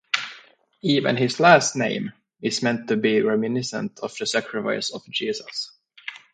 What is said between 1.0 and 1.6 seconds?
his